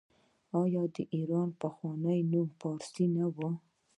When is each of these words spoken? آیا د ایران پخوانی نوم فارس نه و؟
آیا 0.61 0.83
د 0.95 0.97
ایران 1.15 1.49
پخوانی 1.61 2.19
نوم 2.31 2.47
فارس 2.59 2.91
نه 3.15 3.25
و؟ 3.35 3.37